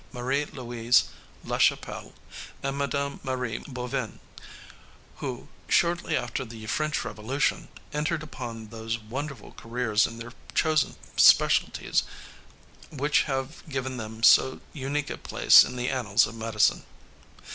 Marie 0.11 0.45
Louise 0.45 1.03
La 1.43 1.59
Chapelle 1.59 2.13
and 2.63 2.75
Mme. 2.75 3.19
Marie 3.21 3.59
Bovin, 3.67 4.19
who, 5.17 5.47
shortly 5.69 6.17
after 6.17 6.43
the 6.43 6.65
French 6.65 7.05
Revolution, 7.05 7.67
entered 7.93 8.23
upon 8.23 8.69
those 8.69 8.97
wonderful 8.97 9.51
careers 9.51 10.07
in 10.07 10.17
their 10.17 10.33
chosen 10.55 10.95
specialties 11.17 12.01
which 12.91 13.25
have 13.29 13.61
given 13.69 13.97
them 13.97 14.23
so 14.23 14.59
unique 14.73 15.11
a 15.11 15.19
place 15.19 15.63
in 15.63 15.75
the 15.75 15.89
annals 15.89 16.25
of 16.25 16.33
medicine. 16.33 16.83